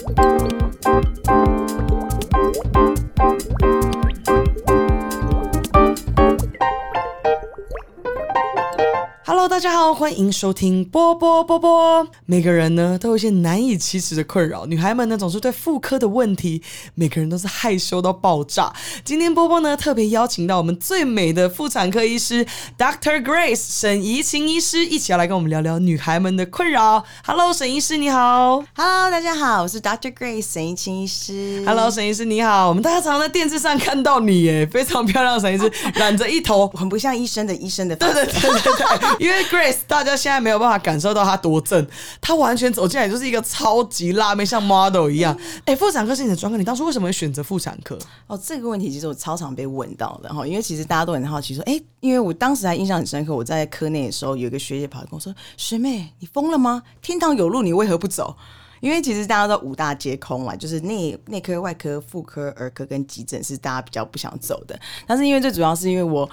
[0.00, 0.39] thank you
[9.60, 12.08] 大家好，欢迎收听波波波波。
[12.24, 16.62] 每个人呢都有一些难以启齿的困扰，女孩们呢总是对妇科的问题，
[16.94, 18.72] 每个人都是害羞到爆炸。
[19.04, 22.46] 今天波波呢特别邀请到我们最美的妇产科医师
[22.78, 23.22] Dr.
[23.22, 27.04] Grace 沈怡晴医师，一起要来跟我们聊聊女孩们的困扰。
[27.26, 28.64] Hello，沈医师你好。
[28.74, 30.10] Hello，大家好，我是 Dr.
[30.14, 31.62] Grace 沈怡清医师。
[31.66, 32.66] Hello，沈医师你好。
[32.70, 35.70] 我们大家常常在电视上看到你耶，非常漂亮的沈医师，
[36.00, 41.84] 染着一头很不像医生的医生的对对对对对， 因为 Grace 大家现在没有办法感受到她多正，
[42.20, 45.36] 她完全走进来就是一个超级辣妹，像 model 一样。
[45.64, 47.98] 哎、妇产科是你的专科，你当初为什么会选择妇产科？
[48.28, 56.84] 哦，这个问题其实我超常被问到的哈，因为其实大家都很好奇说，哎、因为我当时还印象很深刻，我在科内的时候，有一个学姐跑来跟我说：“学妹，你疯了吗？
[57.02, 58.36] 天堂有路，你为何不走？”
[58.80, 64.80] 因为其实大家都五大皆空嘛，就是内内科、外科、妇科、儿科跟急诊是大家比较不想走的。
[65.06, 66.26] 但是因为最主要是因为我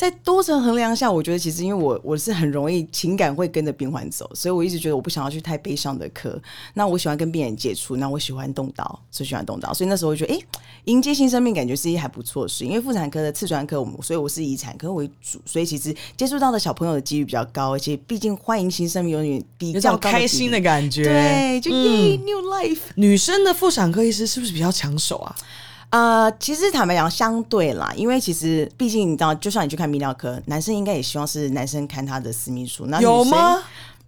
[0.00, 6.40] 在多层衡量下，我觉得其实因为我我是很容易情感会跟着病患走，所以我一直觉得我不想要去太悲伤的科。
[6.72, 12.64] 那我喜欢跟病人接触，那我喜欢动刀，最喜欢动刀，所以那时候我就觉得，哎、迎接新生命感觉是一件还不错的事。
[12.64, 21.04] 因为妇产科的次专科，我们所以我是以产科为主，所以其实接触到的小朋友的几率比较高，而且毕竟欢迎新生命有点比较开心的感觉。
[21.04, 22.80] 对，就耶、new life。
[22.94, 25.36] 女生的妇产科医师是不是比较抢手啊？
[25.90, 33.60] 呃，其实坦白讲，相对啦，因为其实毕竟你知道，就算你去看泌尿科，男生应该也希望是男生看他的私密处，那有吗？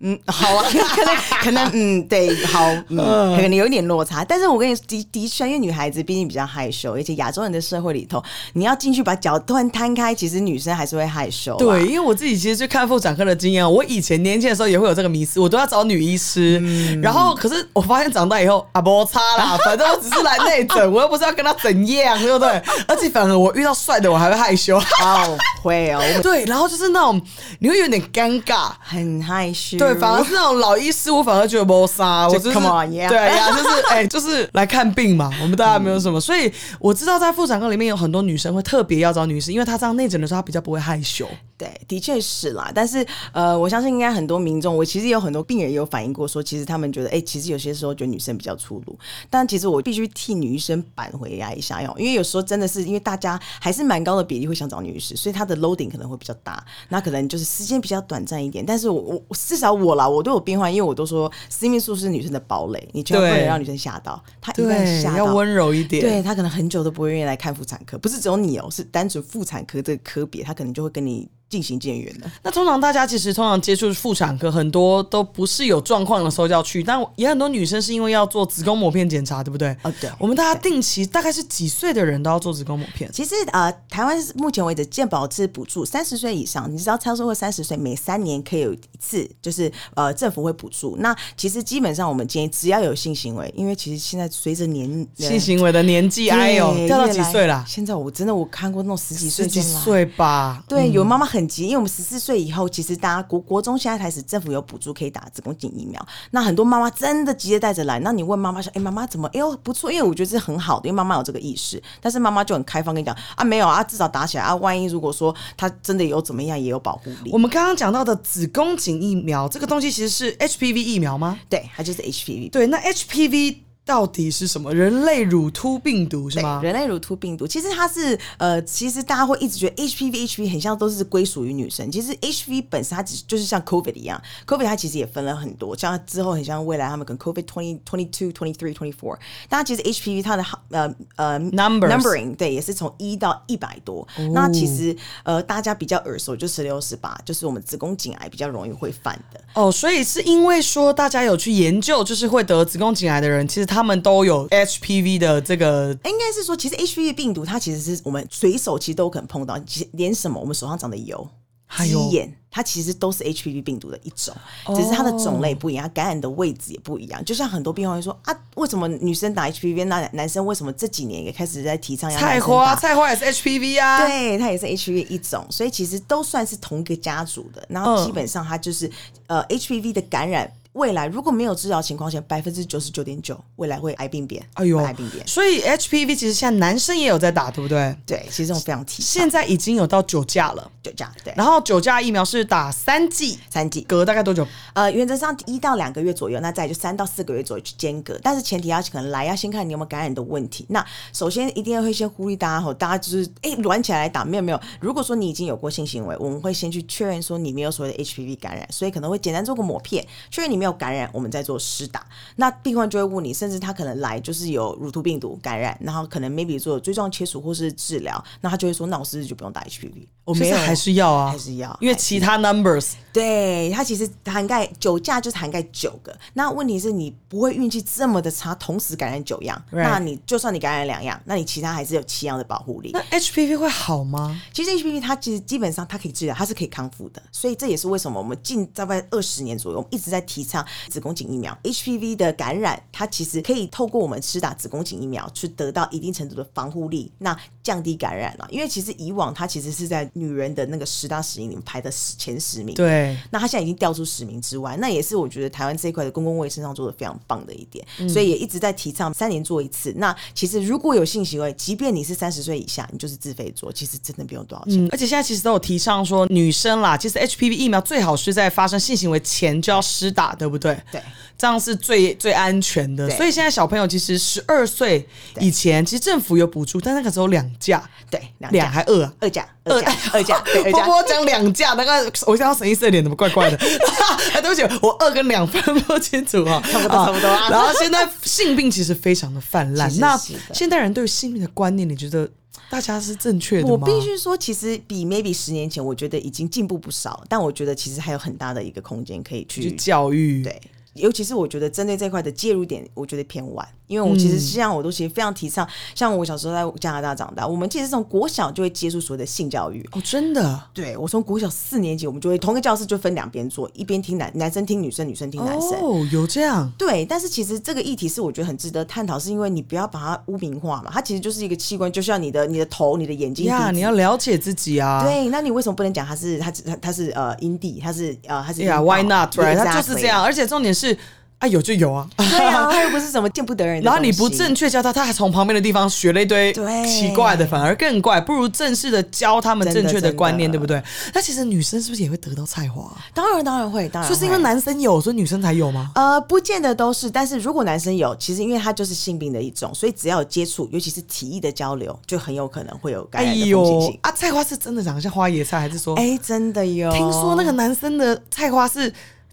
[0.02, 4.24] 嗯，好啊， 可能可能嗯，对，好，嗯，可能有一点落差。
[4.24, 8.22] 但是我跟你的的确，因为女孩子毕竟比较害羞，而且亚洲人的社会里头，
[8.54, 11.58] 你要进去把脚突然摊开，其实女生还是会害羞、啊。
[11.58, 16.58] 对，因为我自己其实去看妇产科的经验，我以前年轻的时候也会有这个迷思，我都要找女医师。
[16.62, 22.48] 嗯然后，可是我发现长大以后啊，不差啦，反正我只是来内诊，我又不是要跟他怎样，对不对？
[22.88, 24.76] 而且反而我遇到帅的，我还会害羞。
[24.78, 27.20] 哦，会哦， 对，然后就是那种
[27.60, 28.70] 你会有点尴尬。
[28.80, 29.78] 很害羞。
[29.78, 41.26] 对，反而是那种老医师，我反而觉得谋杀，我就就是 come on，yeah 对呀，就是哎、就是来看病嘛，我们大家没有什么，所以我知道在妇产科里面有很多女生会特别要找女士，因为她这样内诊的时候，她比较不会害羞。
[41.56, 42.72] 对，的确是啦。
[42.74, 48.98] 但是呃，我相信应该很多民众，我其实有很多病人也有反映过说，其实他们觉得，哎、其实有些时候觉得女生比较粗鲁。
[49.30, 58.64] 但其实我必须替女医生扳回来一下哟，因为有时候真的是因为大家还是蛮高的比例会想找女医师，所以她的 loading 可能会比较大，那可能就是时间比较短暂一点。
[58.66, 65.18] 但是我我我至少我啦，我都有变化，因为我都说私密处是女生的堡垒，你千万不能让女生吓到，她一旦对，吓到。
[65.18, 66.02] 要温柔一点。
[66.02, 72.30] 对她可能很久都不会愿意来看妇产科，不是只有你哦，是单纯妇产科这个科别，她可能就会跟你渐行渐远的。
[72.42, 79.76] 那通常大家其实通常接触妇产科，很多都不是有状况的时候要去，但也很多女生是因为要做子宫膜片检查，对不对？
[79.82, 83.10] 哦对我们大家定期大概是几岁的人都要做子宫膜片？
[83.12, 90.96] 其实呃，台湾目前为止健保是补助三十岁以上，你知道超过三十岁，每三年可以有一次，就是呃政府会补助。
[91.00, 97.62] 那其实基本上我们建议只要有性行为，因为其实现在随着年性行为的年纪，哎呦，掉到几岁啦？
[97.68, 100.64] 现在我真的我看过那种十几岁十几岁吧？
[100.66, 109.28] 对，有妈妈很急，因为我们十四岁以后，其实大家国国中现在开始政府有补助可以打子宫颈疫苗，那很多妈妈真的急着带着来，那你问妈妈说，哎、妈妈怎么？
[109.28, 117.38] 哎呦不错，因为我觉得这是很好的，因为妈妈有这个意识，但是妈妈就很开放跟你讲啊，没有啊，至少打起来啊，万一如果说她真的有怎么样，也有保护力我。
[117.38, 121.38] 们刚刚讲到的子宫颈疫苗，这个东西其实是 HPV 疫苗吗？
[121.48, 122.50] 对，它就是 HPV。
[122.50, 124.72] 对，那 HPV 到底是什么？
[124.72, 126.60] 人类乳突病毒是，吗？
[126.62, 138.92] 人类乳突病毒，其实它是呃，其实大家会一直觉得 HPV HPV 很像都是归属于女生，其实 HPV 本身它只就是像 COVID 一样，COVID 它其实也分了很多，像之后很像未来他们跟 COVID twenty twenty two twenty three twenty
[138.92, 139.16] four，
[139.48, 149.40] 但它其实 HPV 它的呃呃 Numbers numbering 对也是从一到一百多，那其实呃大家比较耳熟就十六十八，就是我们子宫颈癌比较容易会犯的。
[149.54, 161.28] 哦，所以是因为说大家有去研究，就是会得子宫颈癌的人，其实他们都有 HPV 的这个应该是说，其实 HPV 病毒它其实是我们随手其实都可能碰到，其实连什么我们手上长的油、
[161.66, 164.34] 还有鸡眼，它其实都是 HPV 病毒的一种，
[164.76, 167.24] 只是它的种类不一样，它感染的位置也不一样。
[167.24, 174.06] 就像很多病患会说啊，为什么女生打 HPV，那男生为什么这几年也开始在提倡要菜花，菜花也是 HPV 啊。
[174.06, 177.64] 对，它也是 HPV 一种，所以其实都算是同一个家族的。
[177.68, 178.90] 然后基本上它就是、
[179.26, 180.52] 呃 HPV 的感染。
[180.72, 185.26] 未来如果没有治疗情况下，百分之九十九点九未来会癌病变，哎呦癌病变。
[185.26, 187.94] 所以 HPV 其实现在男生也有在打，对不对？
[188.06, 193.82] 对，其实这种非常提现在已经有到九价了，九价，对，然后九价疫苗是打三剂，三剂。
[193.82, 194.46] 隔大概多久？
[194.72, 200.64] 呃，原则上一到两个月左右，那再就三到四个月左右去间隔，但是前提要可能来要先看你有没有感染的问题。
[200.70, 204.60] 那首先一定要会先呼吁大家吼，大家就是哎软起来来打，没有没有。
[204.80, 212.06] 如果说你已经有过性行为，我们会先去确认说你没有所谓的 HPV 感染，所以可能会简单做个抹片，确认你没有感染，我们再做施打。
[212.36, 220.06] 那病患就会问你，甚至他可能来就是有乳突病毒感染，然后可能 maybe 做锥状切除或是治疗，那他就会说，那我是不是就不用打 HPV？
[220.24, 226.16] 我没有，还是要啊，还是要，因为其他 numbers 对它其实涵盖九价就是涵盖九个。
[226.34, 232.92] 那问题是你不会运气这么的差，同时感染九样，那你就算你感染两样，那你其他还是有七样的保护力。
[232.92, 234.40] 那 HPV 会好吗？
[234.52, 237.20] 其实 HPV 它其实基本上它可以治疗，它是可以康复的。
[237.32, 241.56] 所以这也是为什么我们近大概二十年左右，我们一直在提倡子宫颈疫苗。
[241.62, 248.46] HPV 的感染，它其实可以透过我们施打子宫颈疫苗，去得到一定程度的防护力，那降低感染了。
[248.50, 253.16] 因为其实以往它其实是在女人的那个十大死因里面排的前十名，对。
[253.30, 259.92] 那它现在已经掉出十名之外，那也是我觉得台湾这一块的公共卫生上做的非常棒的一点，所以也一直在提倡三年做一次。
[259.96, 264.86] 那其实如果有性行为，即便你是三十岁以下，你就是自费做，其实真的不用多少钱。
[264.90, 270.76] 而且现在其实都有提倡说，女生啦，其实 HPV 疫苗最好是在发生性行为前就要施打，对不对？
[270.90, 271.00] 对，
[271.38, 273.08] 这样是最最安全的。
[273.10, 275.06] 所以现在小朋友其实十二岁
[275.38, 279.46] 以前，其实政府有补助，但那个时候两价，对，两还二二价。
[279.64, 280.40] 二价， 二价，
[280.72, 283.56] 波波讲两价，那个我想要沈医师的脸怎么怪怪的？
[284.34, 287.30] 哎，对不起，我二跟两分不清楚啊，差不多，差不多。
[287.48, 290.20] 然后现在性病其实非常的泛滥，那
[290.52, 292.28] 现代人对性病的观念，你觉得
[292.72, 293.72] 大家是正确的吗？
[293.72, 300.58] 我必须说，其实比 maybe 十年前，我觉得已经进步不少，但我觉得其实还有很大的一个空间可以去教育，对。
[300.94, 309.86] 尤其是我觉得针对这块的介入点，我觉得偏晚，因为我其实像我都其实非常提倡，像我小时候在加拿大长大，我们其实从国小就会接触所谓的性教育。
[309.92, 329.56] 哦，真的，对我从国小四年级，我们就会同一个教室就分两边坐，一边听男男生听女生，女生听男生，哦，有这样，对，但是其实这个议题是我觉得很值得探讨，是因为你不要把它污名化嘛，它其实就是一个器官，就像你的你的头、你的眼睛呀，你要了解自己啊，对，那你为什么不能讲它是它它它是呃阴蒂，它是呃它是呀，Why not？Right？
[329.56, 330.96] 它就是这样，而且重点是。
[331.42, 333.82] 啊，有就有啊，对啊，他 又不是什么见不得人。
[333.82, 336.52] 然后你不正确教他，他还从旁边的地方学了一堆
[336.86, 338.20] 奇怪的，反而更怪。
[338.20, 340.80] 不如正式的教他们正确的观念，对不对？
[341.12, 342.88] 那其实女生是不是也会得到菜花？
[343.12, 344.08] 当然，当然会，当然。
[344.08, 345.90] 就是因为男生有，所以女生才有吗？
[345.96, 347.10] 呃，不见得都是。
[347.10, 353.98] 但是如果男生有，其实因为他就是性病的一种，所以只要有接触，尤其是体液的交流，就很有可能会有感染的风险性。
[354.02, 355.96] 啊，菜花是真的长得像花椰菜，还是说？
[355.96, 356.92] 哎，真的有。
[356.92, 358.92] 听说那个男生的菜花是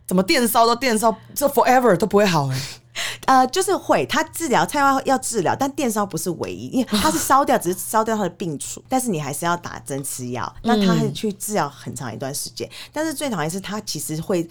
[0.09, 2.59] 怎么电烧都电烧，这 forever 都不会好哎。
[3.27, 12.67] 呃，就是会，他治疗菜花要治疗，但电烧不是唯一，因为它是烧掉，只是烧掉它的病处，但是你还是要打针吃药，那他还去治疗很长一段时间。
[12.91, 14.45] 但是最讨厌是，他其实会。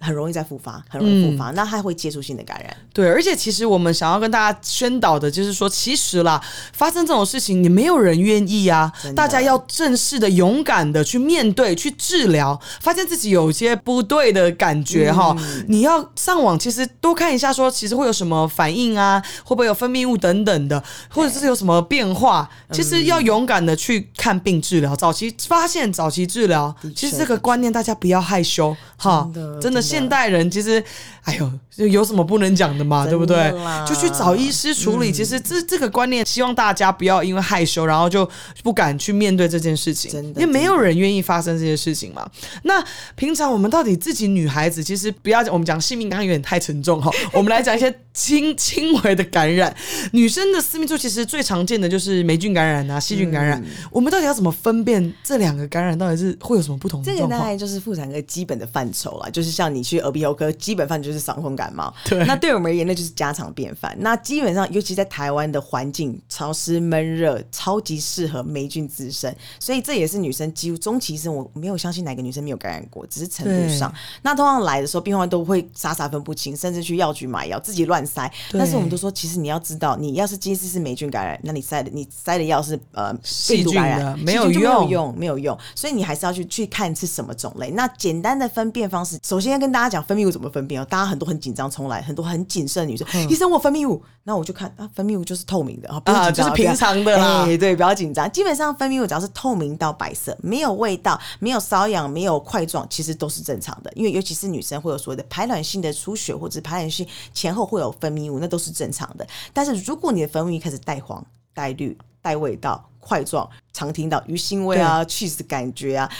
[0.00, 2.76] 很容易再复发，很容易复发，那它会接触性的感染。
[2.92, 6.40] 对，而且其实我们想要跟大家宣导的，就是说，其实啦，
[6.72, 8.92] 发生这种事情，你没有人愿意啊。
[9.16, 12.58] 大家要正式的、勇敢的去面对、去治疗。
[12.80, 15.36] 发现自己有些不对的感觉哈，
[15.66, 22.48] 你要上网，其实多看一下，说其实会有什么反应啊，会不会有分泌物等等的，或者是有什么变化。
[22.70, 26.74] 其实要勇敢的去看病治疗，早期发现、早期治疗。
[26.94, 29.28] 其实这个观念大家不要害羞哈，
[29.60, 29.82] 真的。
[29.88, 30.82] 现代人其实，
[31.22, 33.06] 哎呦，有什么不能讲的嘛？
[33.06, 33.52] 对不对？
[33.86, 35.10] 就去找医师处理。
[35.10, 38.28] 其实这这个观念，希望大家不要因为害羞，然后就
[38.62, 40.10] 不敢去面对这件事情。
[40.10, 42.28] 真的，因为没有人愿意发生这些事情嘛。
[42.64, 42.84] 那
[43.14, 47.10] 平常我们到底自己女孩子，其实不要讲，我们讲性命刚刚有点太沉重哈。
[47.32, 49.74] 我们来讲一些轻 轻微的感染。
[50.12, 53.60] 女生的私密处其实最常见的就是霉菌感染啊，细菌感染。
[53.90, 57.02] 我们到底要怎么分辨这两个感染到底是会有什么不同？
[57.02, 59.88] 这个大概就是妇产科基本的范畴了，就是像你。
[59.88, 61.90] 去耳鼻喉科，基本上就是伤风感冒。
[62.04, 63.96] 对，那对我们而言，那就是家常便饭。
[64.00, 69.34] 那基本上，尤其在台湾的环境潮湿闷热，超级适合霉菌滋生。
[69.58, 73.90] 所以这也是女生几乎终其一生，我没有相信哪个女生没有感染过，只是程度上。
[74.20, 78.32] 那通常来的时候，病患都会傻傻分不清，甚至去药局买药，自己乱塞。
[78.52, 85.58] 但是我们都说，其实你要知道，你要是今次是霉菌感染，那你塞的你塞的药是呃细菌病毒感染，没有用没有用用，没有用。
[85.74, 87.70] 所以你还是要去去看是什么种类。
[87.72, 90.86] 那简单的分辨方式，首先要跟大家讲分泌物怎么分辨哦。
[90.88, 98.30] 大家很多很紧张，冲来很多很谨慎的女生，医生我分泌物，那我就看啊，分泌物就是透明的啊，不就是平常的啦 哎对，不要紧张。
[98.30, 103.90] 基本上分泌物只要是透明到白色，没有味道，没有瘙痒，没有块状，其实都是正常的。
[103.94, 109.26] 因为尤其是女生会有所谓的排卵性的出血，或者排卵性前后会有分泌物，那都是正常的。
[109.52, 116.10] 但是如果你的分泌开始带黄、带绿、带味道、块状，常听到鱼腥味啊、cheese 感觉啊、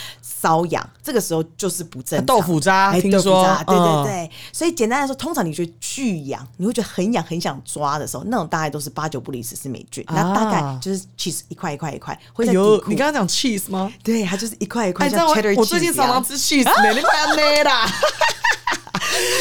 [0.43, 2.26] 瘙痒，这个时候就是不正常。
[2.26, 4.31] 豆腐渣哎豆腐听说渣对对嗯对。
[4.52, 10.05] 所以简单来说，通常你觉得巨痒，你会觉得很痒、很想抓的时候，那种大概都是八九不离十是霉菌。
[10.09, 13.93] 那大概就是 cheese 一块一块一块，会在底啊哎呦，裤你刚刚讲 cheese 吗？
[14.02, 17.87] 对，它就是一块一块像 cheddar 我最近常常吃 cheese 呢，你看那啦。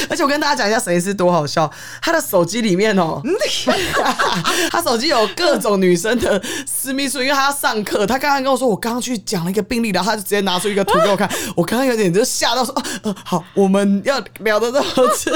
[0.09, 1.69] 而且我跟大家讲一下，沈医师多好笑。
[2.01, 3.21] 他的手机里面哦，
[4.71, 8.05] 他手机有各种女生的私密处，因为他要上课。
[8.05, 11.29] 他刚刚跟我说，我刚刚去讲了一个病例，然后他就直接拿出一个图给我看。
[11.55, 12.73] 我刚刚有点就吓到说，
[13.03, 15.31] 哦，好，我们要聊的这么次。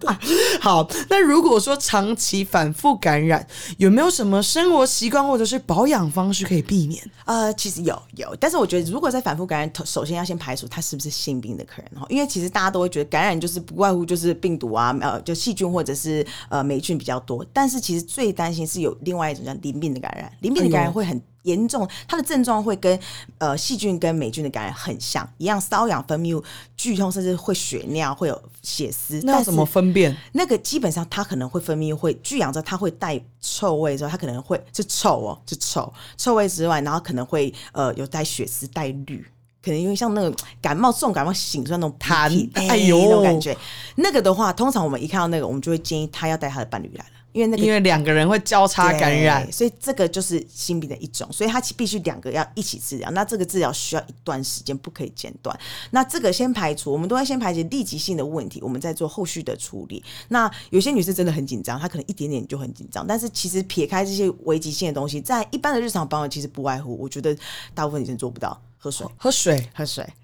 [0.00, 0.14] 对
[0.60, 3.46] 好，那如果说长期反复感染，
[3.78, 7.02] 有没有什么生活习惯或者是保养方式可以避免？
[7.24, 21.20] 呃，其实有有，但是我觉得如果在反复感染，首先要先排除他是不是性病的客人哈，因为其实大家都会觉得感染就是不外乎就是病毒啊，呃，就细菌或者是呃霉菌比较多，但是其实最担心是有另外一种叫淋病的感染，淋病的感染会很。
[21.46, 22.98] 严重，它的症状会跟
[23.38, 26.42] 呃细菌跟霉菌的感染很像，一样瘙痒、分泌物、
[26.76, 29.20] 剧痛，甚至会血尿、会有血丝。
[29.22, 30.16] 那怎么分辨？
[30.32, 39.24] 那个基本上它可能会分泌会巨痒之后，它会带臭味之后，它可能会是臭哦，是臭臭味之外，然后可能会呃有带血丝、带绿。
[39.62, 43.56] 可能因为像那个感冒重感冒醒出来那种鼻痰涕哎呦那种感觉，
[43.94, 53.10] 那个的话，通常我们一看到那个，我们就会建议他要带他的伴侣来了，因为那个因为两个人会交叉感染，所以这个就是心病的一种，所以它必须两个要一起治疗。
[53.10, 55.54] 那这个治疗需要一段时间，不可以间断。
[55.90, 60.02] 那这个先排除，我们都要先排解立即性的问题，我们再做后续的处理。
[60.28, 67.36] 那有些女生真的很紧张，她可能一点点就很紧张，但是其实撇开这些危急性的东西，在一般的日常保养，其实不外乎，我觉得
[67.74, 69.54] 大部分女生做不到，喝水，喝水。
[69.74, 70.02] 喝水。
[70.04, 70.14] 喝水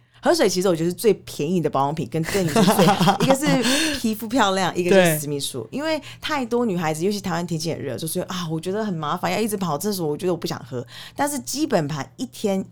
[0.49, 2.85] 其实我觉得是最便宜的保养品，跟对女生最
[3.25, 5.67] 一个是皮肤漂亮，一个就是私密处。
[5.71, 10.87] 因为太多女孩子，尤其台湾天气很热，就是啊，我觉得很麻烦，要一直跑厕所，我觉得我不想喝。
[11.17, 12.65] 但是基本盘一天。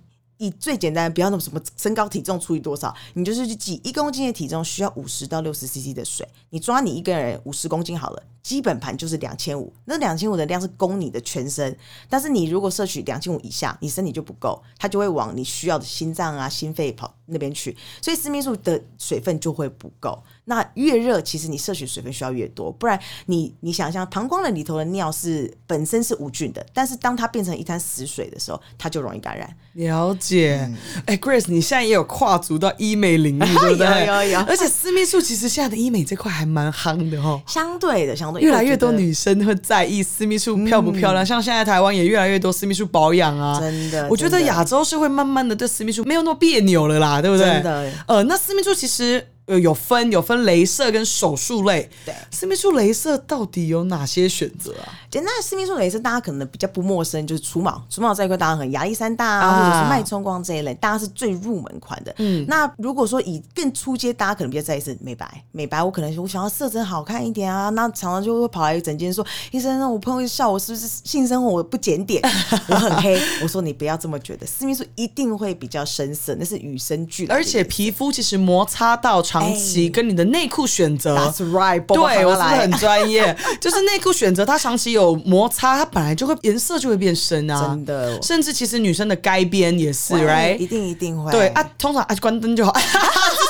[0.42, 6.26] 以最简单的，不要那么什么身高体重除以多少，你就是去记一公斤的体重需要五十到六十 CC 的水。
[6.48, 9.72] 你抓你一个人五十公斤好了，基本盘就是两千五。
[9.84, 11.76] 那两千五的量是供你的全身，
[12.08, 20.22] 但是你如果摄取两千五以下，你身体就不够，它就会往你需要的心脏啊、心肺跑那边去，所以私密处的水分就会不够。
[20.44, 29.54] 那越热，其实你摄取水分需要越多，不然你你想象膀胱的里头的尿是本身是无菌的，但是当它变成一滩死水的时候，它就容易感染。
[29.74, 30.68] 了解，
[31.06, 34.06] 哎、g r a c e 你现在也有跨足到医美领域，对不对？
[34.06, 37.40] 有有有而且私密处其实现在的医美这块还蛮夯的哦。
[37.46, 43.58] 相对的，相对越来越多女生会在意私密处漂不漂亮，像现在台湾也越来越多私密处保养啊。
[43.60, 47.46] 嗯真的我觉得亚洲是会慢慢的对私密处没有那么别扭了啦，对不对？
[47.46, 51.90] 真的呃，那私密处其实呃有分有分镭射跟手术类。
[52.06, 54.94] 对私密处镭射到底有哪些选择啊？
[55.10, 62.14] 简单的私密处镭射，大家可能比较不陌生，就是除毛，除毛这一块大家很亚历山大啊，啊或者是脉冲光这一类，大家是最入门款的。
[62.18, 72.22] 嗯，那如果说以更初阶，大家可能比较在意是美白，美白我可能我想要色泽好看一点啊，那常常就会跑来整间说，医生，那我朋友笑我是不是性生活我不检点，
[72.68, 73.20] 我很黑。
[73.42, 83.36] 我说你不要这么觉得，私密处一定会比较深色，那是与生俱来而且皮肤其实摩擦到长期，哎跟你的内裤选择 That's right，对我是不是很专业？
[83.60, 90.56] 就是内裤选择，它长期有摩擦，它本来就会颜色就会变深啊，真的甚至其实女生的该边也是一，right？
[90.58, 92.72] 一定一定会对啊，通常啊关灯就好。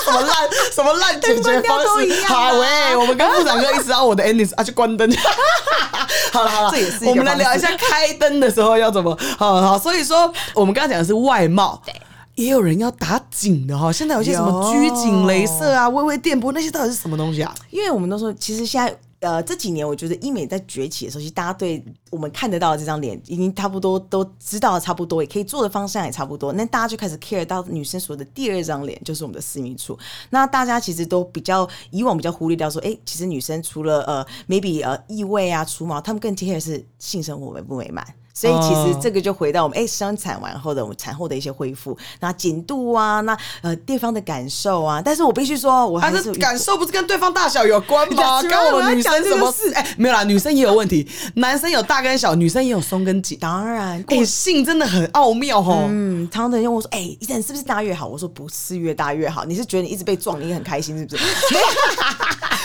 [0.03, 2.25] 什么烂什么烂解决方式？
[2.25, 5.09] 好喂，我们跟部长哥一直到我的 ending 啊，就关灯。
[6.33, 9.17] 好了好了，这也是我们来聊一下开灯的时候要怎么。
[9.37, 11.93] 好好，所以说我们刚刚讲的是外貌，对。
[12.35, 17.53] 也有人要打紧的哈，现在有些什么拘谨镭射啊、微微电波那些到底是什么东西啊？
[17.69, 26.53] 因为我们都说，其实现在呃这几年，我觉得医美在崛起的时候，其实大家对我们看得到的这张脸已经差不多都知道的差不多，也可以做的方向也差不多。
[26.53, 29.97] 那大家就开始 care 到女生所谓的第二张脸，就是我们的私密处。
[30.29, 38.05] 那大家其实都比较以往比较忽略掉说，哎、其实女生除了呃 maybe 呃异味啊、除毛，她们更 care 的是性生活美不美满。
[38.41, 49.71] 所以其实哦这个就回到我们哎生产完后的我们产后的一些恢复，那紧度啊，那呃对方的感受啊，但是我必须说，我啊，还是这感受不是跟对方大小有关吗跟我们女生什么事？
[49.73, 53.37] 哎、没有啦，女生也有问题，男生有大跟小，女生也有松跟紧。
[53.39, 55.85] 当然哎、性真的很奥妙哦。
[55.87, 59.45] 嗯，常常人问我说：“哎、医生是不是大越好？”我说：“不是越大越好。
[59.45, 61.23] 你是觉得你一直被撞，你很开心是不是？
[61.53, 61.65] 没有，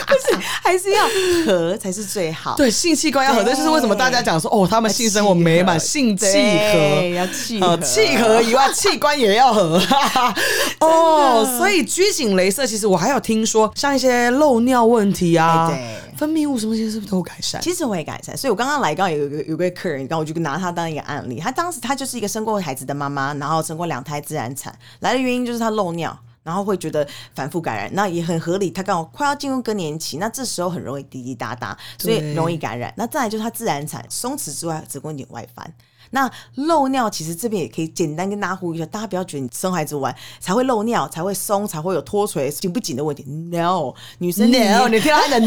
[0.06, 1.04] 不是，还是要
[1.44, 2.54] 和才是最好。
[2.56, 7.08] 对，性器官要合，对这就是为什么大家讲说哦，他们性生活美满，性契合。
[7.16, 9.82] 要契呃，合，契合以外，器官也要合。
[10.80, 15.70] 哦，所以拘谨镭射，其实我还有听说，像一些漏尿问题啊，
[16.16, 17.60] 分泌物什么，其实是不是都有改善？
[17.60, 21.40] 其实我也改善，所以我刚刚来，刚刚有一个有个客人，刚刚我就拿他当一个案例。
[21.40, 26.16] 他当时他就是一个生过孩子的妈妈，然后生过两胎自然产，来的原因就是他漏尿。
[26.46, 28.70] 然后会觉得反复感染，那也很合理。
[28.70, 32.94] 他刚好快要进入更年期，那这时候很容易滴滴答答，所以容易感染。
[32.96, 35.74] 那再来就是他自然产松弛之外，子宫颈外翻。
[36.10, 43.22] 那漏尿其实这边也可以简单跟大家呼吁一下，大家不要觉得你生孩子完才会漏尿，才会松，才会有脱垂紧不紧的问题。
[43.24, 45.40] No，女生 No，你听到他的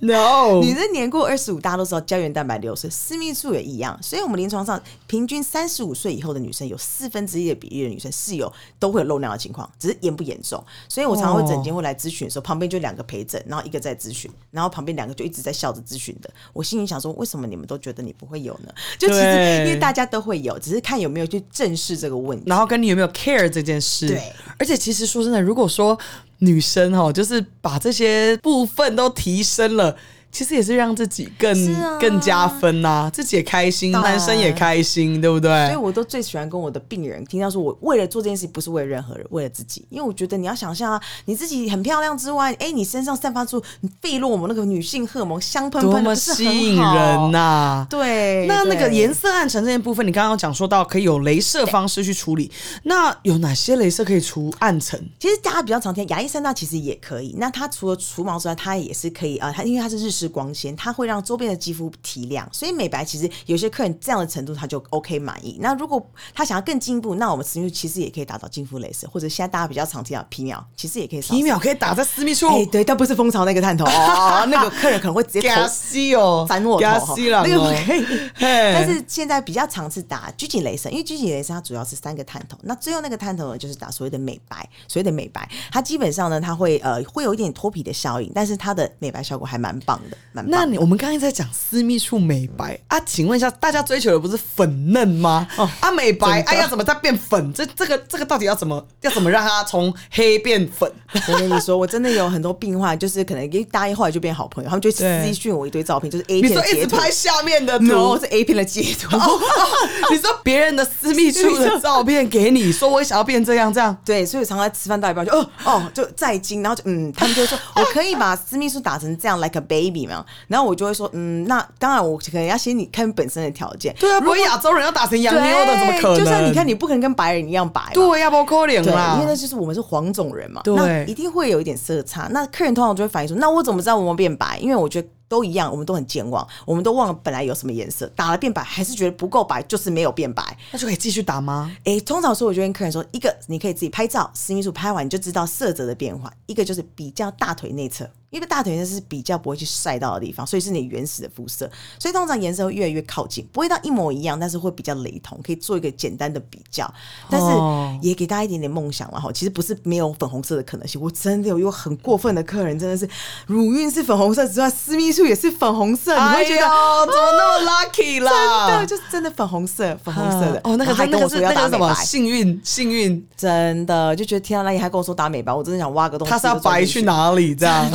[0.00, 3.98] No，no，女生年过二十五，大家都知道胶原蛋白流失，私密处也一样。
[4.02, 10.62] 所以，我们临床上平均三十五岁以后的女生，有四分之一的比例的女生是有都会有漏尿的情况，只是严不严重。
[10.88, 16.30] 所以我常常会诊间会来咨询的时候，旁边就两个陪诊，然后一个在咨询，然后旁边两个就一直在笑着咨询的。
[16.52, 18.72] 我心里想说，为什么你们都觉得你不会有呢？
[18.98, 22.44] 就其实因为大家都会有，只是看有没有去正视这个问题。
[22.46, 24.08] 然后跟你有没有 care 这件事。
[24.08, 25.98] 对，而且其实说真的，如果说
[26.38, 29.96] 女生哈，就是把这些部分都提升了。
[30.30, 35.66] 其实也是让自己更、啊更加分呐、自己也开心，男生也开心，对不对？
[35.66, 39.84] 所以我都最喜欢跟我的病人听到说，我为了做这件事，不是为了任何人，为了自己。
[39.90, 43.62] 因为我觉得你要想象啊，你自己很漂亮之外，哎，你身上散发出
[44.00, 52.50] 费洛蒙那个女性荷尔蒙香喷喷的，吸引人呐、对，那那个颜色暗沉这件部分，你刚刚有讲说到可以有镭射方式去处理，
[52.84, 55.02] 那有哪些镭射可以除暗沉？
[55.18, 57.34] 其实大家比较常听牙医三大其实也可以。
[57.38, 65.58] 那它除了除毛之外，它也是可以啊、呃它因为它是日式光纤，它会让周边的肌肤提亮，所以美白其实有些客人这样的程度他就 OK 满意。
[65.60, 77.68] 那如果他想要更进一步，那我们私密处其实也可以打到净肤镭射，或者现在大家比较常听到皮秒，其实也可以扫皮秒可以打在私密处，哎、对，但不是蜂巢那个探头哦， 那个客人可能会直接头给他吸哦，翻我给他头哈，吸了那个。
[77.86, 78.04] 可以。
[78.38, 84.56] 但是现在比较常是打拘谨镭射，因为拘谨镭射它主要是三个探头，那最后那个探头呢就是打所谓的美白，
[84.88, 90.56] 所谓的美白，它基本上呢它会呃会有一点脱皮的效应，但是它的美白效果还蛮棒的，蛮棒的。
[90.56, 95.46] 那你我们刚才在讲私密处美白啊，请问一下，大家追求的不是粉嫩吗？
[95.56, 97.52] 哦，啊，美白真的啊，要怎么再变粉？
[97.52, 100.90] 这这个这个到底要怎么要怎么让它从黑变粉？
[101.28, 106.74] 我跟你说，我真的有很多病患，就是可能一答应后来就变好朋友，他们就私对讯我一堆照片，就是 A 片的截图。
[106.74, 109.16] 说一直拍下面的图 no 是 A 片的截图。
[110.10, 113.96] 你说别人的私密处的照片给你，说我想要变这样这样。
[114.04, 126.18] 对，所以我常常在吃饭到一半就哦哦就在惊，然后就嗯，他们就会说 我可以把私密处打成这样 like a baby 嘛，然后我就会说嗯，那当然我可能要先你看本身的条件，对啊，不会亚洲人要打成洋妞的，怎么可能？
[126.18, 127.82] 就像你看，你不可能跟白人一样白。
[127.92, 132.28] 对呀，不可能对，啦，因为那就是我们是黄种人嘛，对那一定会有一点色差。
[132.30, 134.58] 那客人通常就会反映说，那我怎么知道我们变白？
[134.60, 140.56] 因为我觉得都一样，我们都很健忘，我们都忘了本来有什么颜色，打了变白，还是觉得不够白，就是没有变白。
[140.72, 141.70] 那就可以继续打吗？
[141.84, 156.90] 诶，通常说，我就跟客人说，一个你可以自己拍照，私密处拍完你就知道色泽的变化；一个就是比较大腿内侧，因为大腿内侧是比较不会去晒到的地方，所以是你原始的肤色，所以通常颜色会越来越靠近，不会到一模一样，但是会比较雷同，可以做一个简单的比较。
[157.28, 163.08] 但哦是也给大家一点点梦想了哈，其实不是没有粉红色的可能性，我真的有一个很过分的客人，真的是
[163.46, 166.64] 乳晕是粉红色之外，私密处也是粉红色，你会觉得。
[166.64, 166.68] 哎
[167.08, 168.68] 怎么那么 lucky 啦？
[168.68, 176.28] 真的就是真的粉红色，粉红色的哦，那个还跟我说要那个是什么幸运幸运，真的就觉得天啊，那你还跟我说打美白，我真的想挖个洞。
[176.28, 177.02] 他是要白去？
[177.02, 177.90] 哪里这样？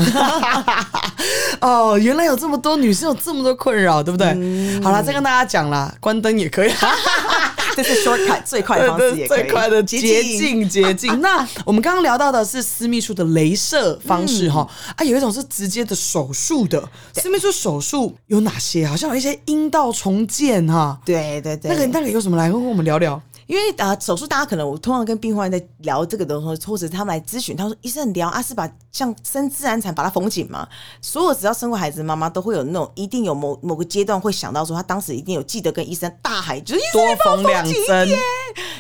[1.62, 4.34] 哦，原来有这么多女生有这么多困扰，对不对？
[4.36, 6.72] 嗯好了，再跟大家讲啦，关灯也可以。
[7.76, 10.24] 这是 shortcut 最快的方式，也可以最快的捷捷。
[10.24, 11.20] 径捷径。
[11.22, 16.84] 那我们刚刚聊到的是私密处的镭射方式哈、啊，有一种是直接的手术的。
[17.14, 18.86] 私密处手术有哪些？
[18.88, 21.00] 好像有一些阴道重建哈。
[21.06, 23.22] 对对对，那个那个有什么来跟我们聊聊？
[23.48, 30.68] 因为啊、呃手术大家可能我通常跟病患在聊这个的时候，或者他们来咨询，他说医生聊啊是把像生自然产把它缝紧嘛？
[31.02, 38.10] 所有只要生过孩子的妈妈都会有那种一定有某某个阶段会想到说，她当时一定有记得跟医生大喊，就是多缝两针，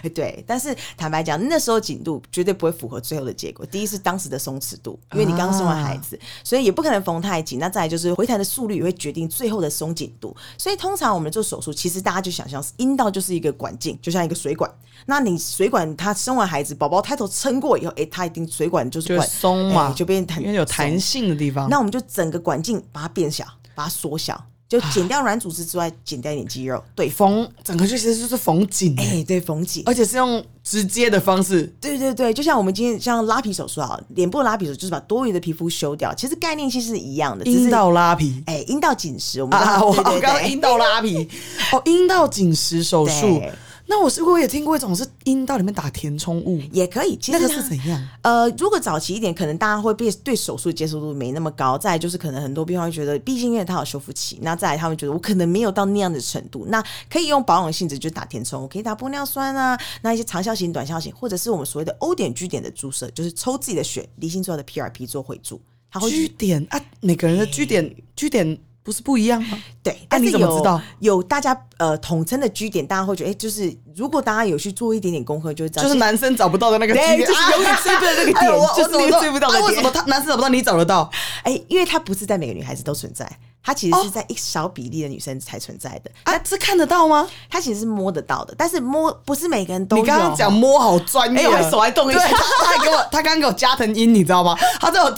[0.03, 3.65] 哎对，但是坦白讲，那时候紧度绝对不会符合最后的结果。
[3.65, 7.57] 第一是当时的松弛度，因为你刚生完孩子，所以也不可能缝太紧。
[7.59, 10.35] 那再来就是回弹的速率也会决定最后的松紧度。
[10.57, 14.69] 所以通常我们做手术，其实大家就想象阴道就是一个管径，就像一个水管。
[15.05, 21.69] 那你水管它生完孩子，宝宝胎头撑过以后，哎，它一定水管就是就管松嘛哎就变很因为有弹性的地方。
[21.69, 23.43] 那我们就整个管径把它变小，
[23.75, 29.83] 把它缩小，就减掉软组织之外，减掉一点肌肉，对，缝整个就其实就是缝紧，哎，对，缝紧。
[29.85, 31.63] 而且是用直接的方式。
[31.81, 41.27] 对对对，就像我们今天像拉皮手术啊，脸部拉皮手术就是把多余的皮肤修掉，其实概念其实是一样的，阴道拉皮哎阴道紧实，我们啊，刚我刚刚阴道拉皮
[41.73, 43.51] 哦，阴道紧实手术对。
[43.85, 46.59] 那我是不是也听过一种是阴道里面打填充物？
[46.71, 48.07] 也可以，其那个是怎样？
[48.21, 51.77] 呃，如果早期一点，可能大家会被对手术接受度没那么高。
[51.77, 69.57] 再来就是可能很多病患会觉得，毕竟因为它有修复期，那再来他们觉得我可能没有到那样的程度，那可以用保养性质，就打填充，我可以打玻尿酸啊，那一些长效型、短效型，或者是我们所谓的 O 点、G 点的注射，就是抽自己的血，离心出来的 PRP 做回注，它会据点啊，每个人的 G 点 G 点不是不一样吗？
[69.81, 79.63] 对，啊但是有你怎么知道有大家呃统称的居点，大家会觉得，哎、就是如果大家有去做一点点功课，就会知道，就是男生找不到的那个点，就是永远追不到那个 点，哎就是那个追不到的点。
[79.63, 81.09] 啊为什么他男生找不到，你找得到？
[81.43, 83.29] 哎、因为他不是在每个女孩子都存在，
[83.63, 86.11] 他其实是在一小比例的女生才存在的。
[86.23, 87.27] 啊，是看得到吗？
[87.49, 90.03] 他其实是摸得到的，但是摸不是每个人都有。
[90.03, 94.55] 你刚刚讲摸好专业，哎我手还动一，下他他还给我，他刚刚给我加藤音，你知道吗？
[94.79, 95.09] 他在我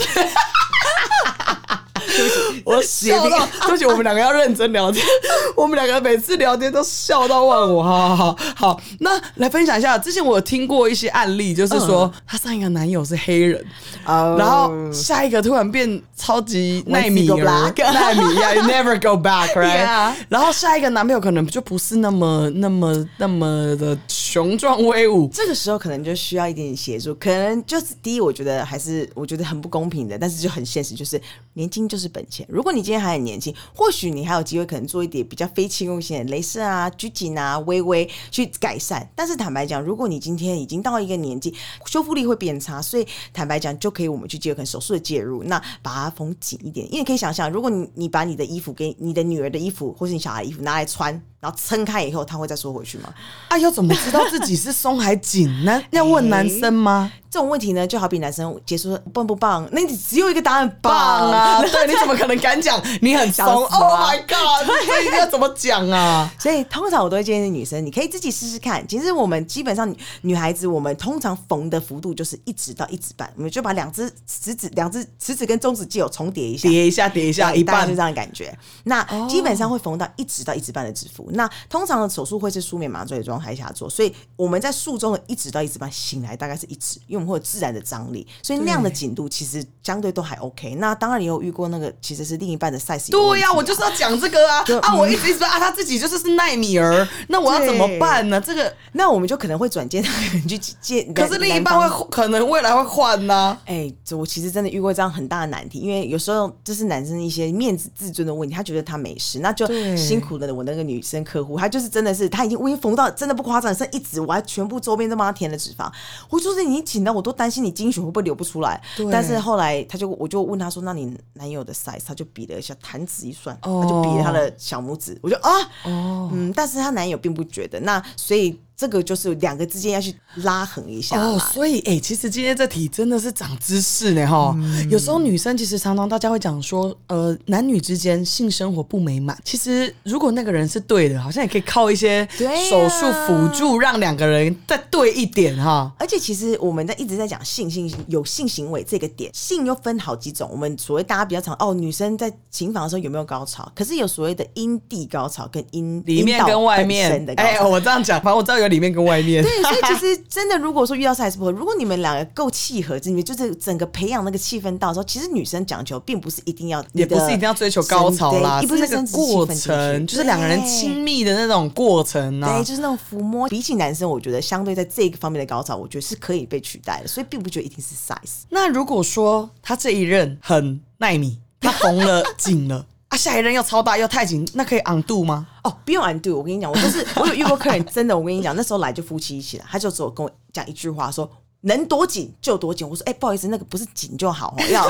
[2.16, 2.64] 对。
[2.66, 5.06] 我笑到，对不起，我们两个要认真聊天。
[5.56, 7.84] 我们两个每次聊天都笑到忘我。
[7.84, 9.98] 好好好好，那来分享一下。
[9.98, 13.64] 之前我有听过一些案例，就是说她上一个男友是黑人，
[14.06, 31.20] 哦然后下一个突然变超级奈米儿，black 奈米，Yeah，you never go back，right？Yeah 然后下一个男朋友可能就不是那么、那么、那么的雄壮威武，这个时候可能就需要一点点协助，可能就是第一，我觉得还是我觉得很不公平的，但是就很现实，就是
[31.54, 32.46] 年轻就是本钱。
[32.50, 39.08] 如果你今天还很年轻，或许你还有机会可能做一点比较非侵入性的镭射啊、拘谨啊、微微去改善。
[39.16, 41.54] 但是坦白讲，如果你今天已经到一个年纪，
[41.86, 46.86] 修复力会变差，所以坦白讲，就可以我们去介入可能手术的介入，那把它缝紧一点。
[46.88, 53.14] 因为你可以想象，如果你你把你的衣服给你的女儿的衣服，或是你小孩的衣服拿来穿，然后撑开以后，他会再缩回去吗？
[53.50, 55.80] 哎呦怎么知道自己是松还紧呢？
[55.92, 57.12] 要问男生吗？
[57.30, 61.62] 这种问题呢，就好比男生结束说棒不棒，那你只有一个答案棒棒啊！
[61.68, 65.14] 对，你怎么可能敢讲你很松？Oh 吗 my god！
[65.14, 66.32] 要怎么讲啊？
[66.40, 68.88] 所以通常我都会建议女生，你可以自己试试看。
[68.88, 78.58] 其实我们基本上女女孩子，我们通常缝的幅度就是一指到一指半，我们就把两只食指、两只食指跟中指既有重叠一下，叠一下，叠一下，一半这样的感觉。
[78.86, 81.30] 那基本上会缝到一指到一指半的指腹。
[81.36, 90.76] 那通常的手术会是舒眠麻醉的状态下做，所以我们在术中的一指到一指半醒来大概是一指，因为我们会有自然的张力，所以那样的紧度其实相对都还 OK。
[90.76, 94.96] 那当然也有遇过那个其实是另一半的题啊对呀、我就是要讲这个啊啊！
[94.96, 98.40] 我一直一直说啊，他自己就是是奈米儿，那我要怎么办呢？
[98.40, 109.68] 这个那我们就可能会转接他人去接，可是另一半会可能未来会换呢、哎、这我其实真的遇过这样很大的难题，因为有时候这是男生一些面子自尊的问题，他觉得他没事，那就
[109.98, 115.92] 辛苦了我那个女生客户，她就是真的是，她已经我已经缝到真的不夸张，剩一指，我还全部周边都帮她填了脂肪，
[116.30, 118.82] 我就是已经紧到我都担心你精血会不会流不出来。
[118.96, 123.82] 对，但是后来他就我就问他说，那你男友的 size，他就比了一下，弹指一算，哦。
[123.84, 125.52] 他就比了他的小拇指，我就啊，
[125.86, 134.54] 嗯，但是她男友并不觉得，那所以这个就是两个之间要去拉横一下哦，所以哎、其实今天这题真的是长知识呢哈。
[134.58, 139.38] 嗯有时候女生其实常常大家会讲说，呃，男女之间性生活不美满。
[139.44, 142.28] 其实如果那个人是对的，好像也可以靠一些
[142.70, 145.92] 手术辅助，让两个人再对一点哈。
[145.98, 150.50] 而且其实我们在一直在讲性性有性行为这个点，性又分好几种。
[150.52, 153.70] 我们所谓大家比较常哦，女生在情房的时候有没有高潮？
[153.74, 157.68] 可是有所谓的阴蒂高潮跟阴里面跟外面的，高哎、潮。
[157.68, 159.44] 我这样讲，反正我知道有里面跟外面。
[159.44, 172.64] 对，所以其实真的，如果说遇到 size 不合，如果你们两个够契合，你们就是整个培养那个气氛到的时候，其实女生讲求并不是一定要，也不是一定要追求高潮啦，也不是是那个过程，就是两个人亲密的那种过程啊对，。
[172.64, 173.48] 就是那种抚摸。
[173.50, 178.44] 比起男生，我觉得相对在这个方面的高潮，我觉得是可以被取代的，所以并不觉得一定是 size。
[178.50, 182.86] 那如果说他这一任很耐米，他红了 紧了。
[183.10, 185.48] 啊，下一任要超大要太紧，那可以 undo 吗？
[185.64, 186.36] 哦，不用 undo。
[186.36, 191.30] 我跟你讲，我就是 我有遇过客人，真的，我跟你讲，那时候来就夫妻一起来，他就只有跟我讲一句话说。
[191.68, 192.88] 能多紧就多紧。
[192.88, 194.88] 我说，哎、不好意思，那个不是紧就好哦，要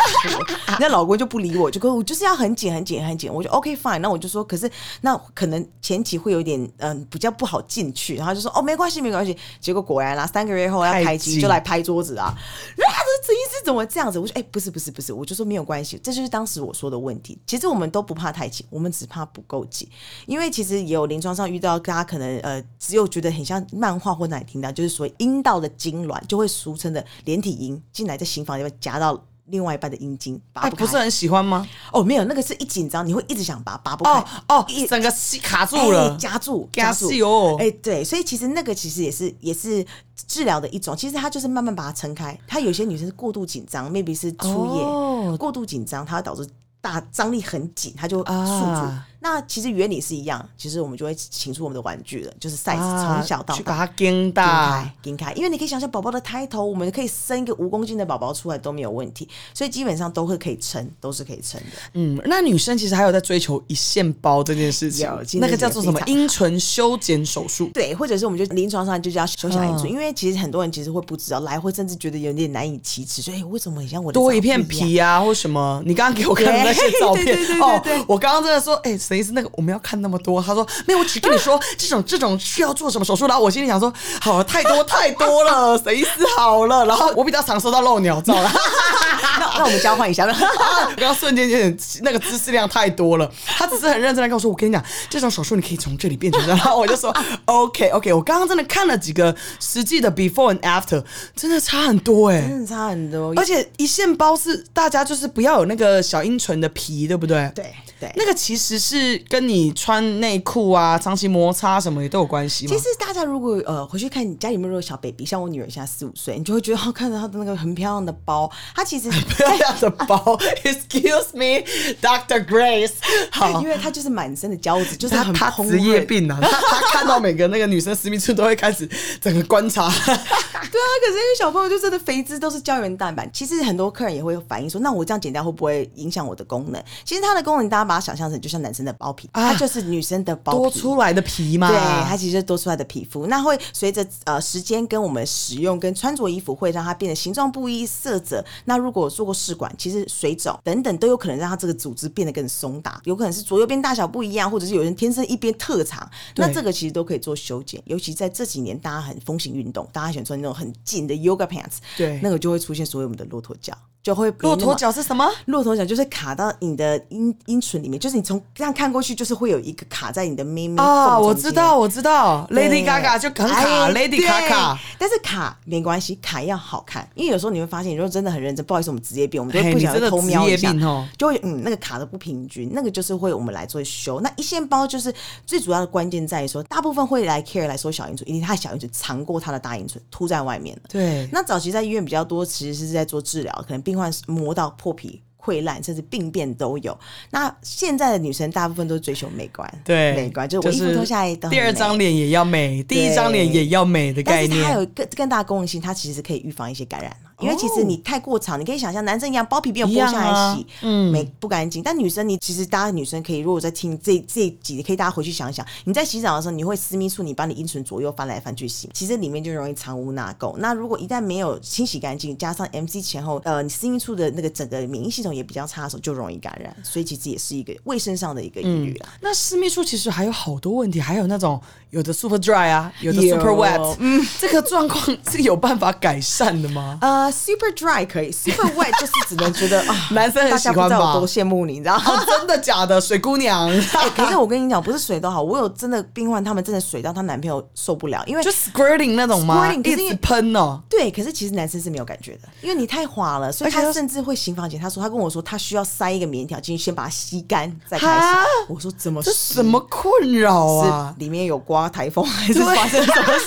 [0.77, 3.31] 那老公就不理我，就跟我就是要很紧很紧很紧。
[3.31, 9.37] 我就 OK fine，那我就说，可是那可能前期会有点嗯、比较不好进去，然后就说哦没关系没关系。
[9.61, 12.33] 结果果然啦，三个月后要开机就来拍桌子啊，
[12.77, 12.85] 那
[13.25, 14.19] 这陈医师怎么这样子？
[14.19, 17.37] 我说哎、不是不是不是，我就说没有关系，这就是当时我说的问题。
[17.47, 19.89] 其实我们都不怕太紧，我们只怕不够紧，
[20.27, 29.19] 因为其实也有临床上遇到大家可能呃只有觉得很像漫画或哪听到，就是所谓阴道的痉挛，就会俗称的连体婴进来在刑房里面夹到。
[29.47, 31.67] 另外一半的阴茎拔哎，不开不是很喜欢吗？
[31.91, 34.11] 哦，没有，那个是一紧张，你会一直想拔，拔不开。
[34.11, 39.85] 哦哦一，整个卡住了欸，夹住，夹住哦哎，对，所以其实那个其实也是也是
[40.27, 42.37] 治疗的一种，其实它就是慢慢把它撑开。
[42.47, 46.47] 它有些女生是过度紧张，maybe 是初夜、哦过度紧张，它会导致
[46.81, 48.31] 大张力很紧，它就束住。
[48.31, 53.55] 啊那其实原理是一样，其实我们就会请出我们的玩具了，就是 size 啊从小到大。
[53.55, 61.77] 去把它跟大开，，顶开，因为你可以想象宝宝的胎头，我们可以生一个五公斤的宝宝出来都没有问题，所以基本上都会可以撑，都是可以撑的。
[61.95, 65.09] 嗯，那女生其实还有在追求一线包这件事情
[65.41, 67.71] 那个叫做什么阴唇修剪手术。
[67.73, 74.63] 对，或者是我们就临床上就叫修小阴唇，嗯因为其实很多人其实会不知道，来会甚至觉得有点难以启齿，说哎、为什么很像我的多一片？
[74.67, 75.81] 皮啊，或什么？
[75.83, 80.41] 你刚刚给我看的那些照片 对对对对哦我刚刚真的说，哎、沈医师，那个我们要看那么多。
[80.41, 83.25] 他说没有，我只跟你说 这种这种需要做什么手术。
[83.27, 86.85] 然后我心里想说，好太多太多了，沈医师好了。
[86.85, 88.51] 然后我比较常收到漏鸟照了，
[89.39, 93.31] 那那我们交换一下， 我刚刚瞬间有点那个知识量太多了。
[93.45, 96.57] 他只是很认真的跟我说，我跟你讲，这种手术你可以从这里变成这样。
[96.57, 101.03] 然后我就说 OK OK，我刚刚真的看了几个实际的 before and after，
[101.35, 103.33] 真的差很多哎、真的差很多。
[103.37, 107.51] 而且一线包是大家就是不要有那个小阴唇的皮，对不对？
[107.55, 112.73] 对对，那个其实是跟你穿内裤啊、长期摩擦什么也都有关系吗？
[112.73, 120.17] 其实大家如果呃回去看你家里面如果有小 baby，像我女儿现在四五岁，你就会觉得哦，看着她的那个很漂亮的包，她其实 漂亮的包
[120.63, 121.65] ，Excuse me,
[122.01, 122.93] Doctor Grace。
[123.31, 128.87] 好因，为她就是满身的胶质，就是她很蓬他职业病啊， 她她看到每个那个女生私密处都会开始
[129.19, 129.89] 整个观察。
[129.89, 136.81] 对啊，可是因为小朋友就真的肥脂都是胶原蛋白，其实很多客人也会反映说，那我这样减掉会不会影响我的功能？
[137.03, 140.57] 其实它的功能，大家把它想象成就像男生的包皮，啊它就是女生的包皮。
[140.59, 148.43] 多出来的皮嘛，对，它其实是多出来的皮肤，那会随着呃时间跟我们使用跟穿着衣服，会让它变得形状不一、色泽。
[148.65, 157.81] 那如果做过试管，其实水肿等等都有可能让它这个组织变得更松打，有可能是左右边大小不一样，或者是有人天生一边特长，那这个其实都可以做修剪。
[157.85, 163.73] 尤其在这几年，大家很风行运动，大家喜欢穿那种很紧的 yoga pants，对那个就会出现所谓我们的骆驼脚，
[164.05, 165.27] 就会比骆驼脚是什么？
[165.45, 174.77] 骆驼脚就是卡到你的阴阴唇里面，就是你从这样看过去，就是会有一个卡在你的咪咪啊，缝中间我知道，我知道，Lady Gaga 就很卡哎，Lady 对 Gaga。
[174.99, 184.19] 但是卡没关系，卡要好看，因为有时候你会发现，你如果真的很认真，不好意思，我们职业病，我们就不小心偷瞄一下哦，就会嗯那个卡的不平均，那个就是会我们来做修。
[184.19, 185.11] 那一线包就是
[185.47, 190.83] 最主要的关键在于说，大部分会来 care 来说小阴唇，因为他的小阴唇长过他的大阴唇，凸在外面了。
[190.89, 195.21] 对，那早期在医院比较多，其实是在做治疗，可能病患磨到破皮。
[195.37, 196.97] 溃烂甚至病变都有。
[197.29, 204.71] 那现在的女生大部分都追求美观，对，美观就是我衣服脱下来都第二张脸也要美，第一张脸也要美的概但是它。
[204.73, 207.24] 有更更大的功能性，它其实可以预防一些感染嘛。
[207.39, 211.83] 因为其实你太过长，你可以想象男生一样包皮没有剥下来洗，嗯没不干净。
[211.83, 220.55] 但女生你其实大家女生可以，如果在听这这一集，可以大家回去想一想，你在洗澡的时候，你会私密处你把你阴唇左右翻来翻去洗，其实里面就容易藏污纳垢。
[220.57, 226.75] 那如果一旦没有清洗干净，加上 MC 前后，呃，你私密处的那个整个免疫系统也比较差的时候，就容易感染。
[226.83, 229.09] 所以其实也是一个卫生上的一个疑虑啦。
[229.21, 231.59] 那私密处其实还有好多问题，还有那种
[231.95, 236.97] 有的 super dry 啊，有的 super wet，嗯，这个状况是有办法改善的吗？
[236.99, 242.03] 呃，super dry 可以，super wet 就是只能觉得 啊，男生很大喜欢吧家不知道有多羡慕你，你知道吗？
[242.05, 242.99] 哦，真的假的？
[242.99, 250.81] 水姑娘， 哎可是我跟你讲，不是水都好，我有真的病患，他们真的水到她男朋友受不了，因为就 squirting 那种吗一直喷哦。
[250.89, 258.25] 对，可是其实男生是没有感觉的，因为你太滑了，所以他他甚至会行房前，他说他跟我说他需要塞一个棉条进去，先把它吸干再开始。
[258.67, 261.23] 我说怎么这什么困扰啊是？
[261.23, 263.45] 里面有刮台风 还是发生什么事？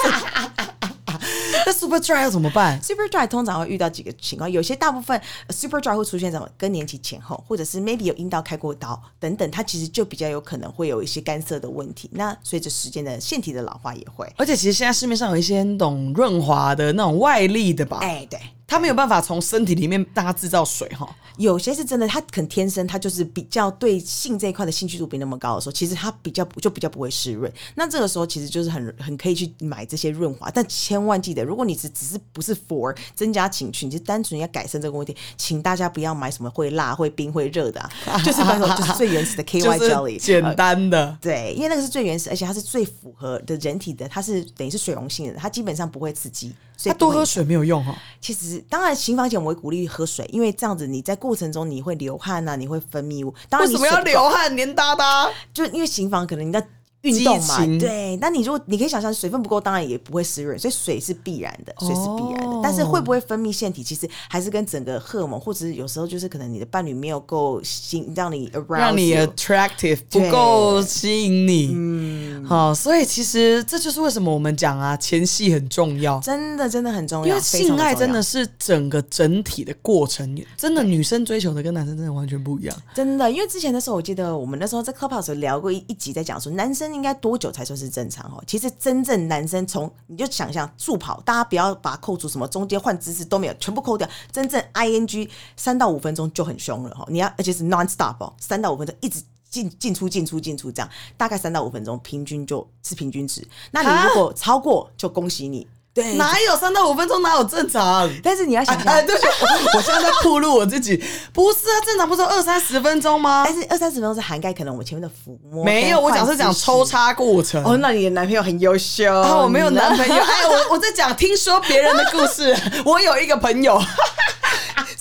[1.66, 12.08] 那 super dry 要怎么办？Super dry 通常会遇到几个情况，有些大部分呃 super dry 会出现在什么更年期前后，或者是 maybe 有阴道开过刀等等，它其实就比较有可能会有一些干涩的问题。
[12.12, 14.32] 那随着时间的腺体的老化也会。
[14.36, 17.98] 而且其实现在市面上有一些那种润滑的那种外力的吧？
[18.00, 21.08] 哎，对它没有办法从身体里面让它制造水哈。
[21.38, 27.50] 有些是真的，他可能天生他就是比较对性这一块的兴趣度比那么高的时候，其实他比较就比较不会湿润。
[27.76, 37.90] 那这个时候其实就是很很可以去买这些润滑，但千万记得，如果你只只是不是 for 增加情趣，你就单纯要改善这个问题，请大家不要买什么会辣、会冰、会热的、啊，
[38.22, 47.94] 就是那种就是最原始的 KY 就是 jelly，简呃单的，对，因为那个是最原始，而且它是最符合的人体的，它是等于是水溶性的，它基本上不会刺激，所以多喝水没有用哈。
[48.20, 53.34] 其实，当然，行房前我会鼓励喝水，因为这样子你在过程中你会流汗呐、你会分泌物。
[53.48, 54.28] 当然，你为什么要流？
[54.30, 55.28] 汗黏哒哒？
[55.52, 56.64] 就因为行房可能你在
[57.02, 58.16] 运动嘛对。
[58.16, 62.46] 那你如果你可以想象水分不够，当然也不会湿润，所以水是必然的，水是必然的。
[62.46, 82.76] 哦但是会不会分泌腺体，其实还是跟整个荷尔蒙，或者是有时候就是可能你的伴侣没有够吸让你 around，让你 attractive 不够吸引你，嗯，好，所以其实这就是为什么我们讲啊，前戏很重要，真的真的很重要，因为性爱真的是整个整体的过程，真的女生追求的跟男生真的完全不一样。
[82.92, 88.42] 真的，因为之前的时候，我记得我们那时候在 Clubhouse 聊过一一集，在讲说男生应该多久才算是正常哦。
[88.46, 94.08] 其实真正男生从你就想象助跑，大家不要把扣除什么中间换姿势都没有，全部扣掉。
[94.32, 99.22] 真正 ing 三到五分钟就很凶了哈，你要而且是 non stop 哦，三到五分钟一直。
[99.50, 103.42] 进进出进出进出这样，大概三到五分钟，平均就是平均值。
[103.70, 105.66] 那你如果超过，就恭喜你。
[106.02, 108.08] 对，哪有三到五分钟哪有正常？
[108.22, 113.54] 但是你要想象，哎，对，我 我现在在暴露我自己，不是啊，正常不是二三十分钟吗但？
[113.54, 116.84] 是二三十分钟是涵盖可能我们前面的抚摸，没有，我讲是讲抽。
[116.88, 117.62] 插过程。
[117.64, 120.14] 哦，那你的男朋友很优秀啊，我没有男朋友。
[120.14, 122.56] 哎，我我在讲听说别人的故事。
[122.84, 123.78] 我有一个朋友，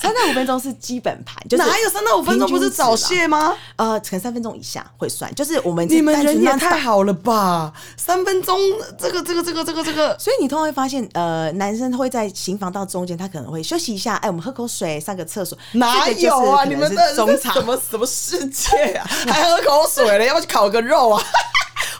[0.00, 3.54] 三到五分钟是基本盘， 就是哪有三到五分钟不是早泄吗？
[3.76, 7.72] 呃，可能三分钟以下会算，就是我们你们人也太好了吧！
[7.96, 8.56] 三分钟，
[8.96, 15.58] 这个这个这个这个这个，所以你通常会发现，呃，男生会在行房到中间，他可能会休息一下，哎，我们喝口水，上个厕所。
[15.72, 16.64] 哪有啊？
[16.64, 19.04] 你们这中场什，么什么世界啊？
[19.26, 20.24] 还喝口水了？
[20.24, 21.22] 要不要去烤个肉啊？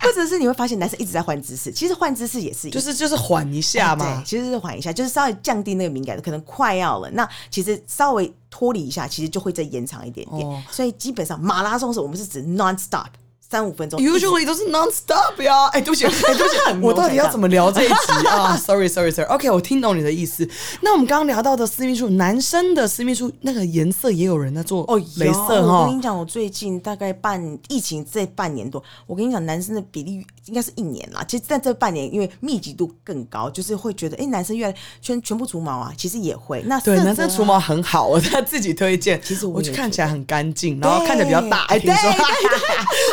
[0.01, 4.25] 或者是你会发现男生一直在换姿势，其实换姿势也是一就是就是缓一下嘛对，。
[4.25, 10.47] 其实是缓一下，就是稍微降低那个敏感度，可能快要了，那其实稍微脱离一下，其实就会再延长一点点。
[10.47, 13.09] 哦所以基本上马拉松是我们是指 non stop
[13.51, 17.95] 三五分钟 Usually 都是 non stop 呀，哎，对不起， 哎，对不起，我到底要怎么聊这一集
[18.29, 19.27] 啊？Sorry，Sorry，Sorry。
[19.29, 20.47] OK，我听懂你的意思。
[20.83, 26.03] 那我们刚刚聊到的私密处，男生的私密处那个颜色也有人在做哦，镭射哈我跟你。
[26.03, 31.25] 讲，我最近大概半疫情这半年多，我跟你讲，男生的比例应该是一年啦。
[31.27, 36.63] 其实在这半年，因为密集度更高，就是会觉得，哎、男生越来全全部除毛啊，其实也会。
[36.67, 39.21] 那对，男生除毛很好，我在自己推荐。
[39.23, 41.65] 其实我我就看起来很干净，然后看起来比较大。
[41.65, 42.59] 哎听说对对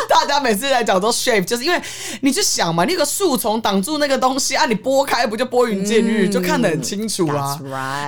[0.08, 1.80] 大 家每次来讲都 shape，就是因为
[2.20, 7.58] 你就想嘛，你有个树丛挡住那个东西啊，你拨开不就拨云见日，就看得很清楚啊。